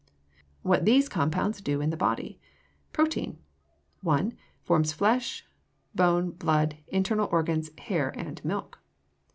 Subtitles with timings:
[0.63, 2.39] WHAT THESE COMPOUNDS DO IN THE BODY
[2.91, 3.37] Protein
[4.01, 4.33] 1.
[4.63, 5.45] Forms flesh,
[5.93, 8.79] bone, blood, internal organs, hair, and milk.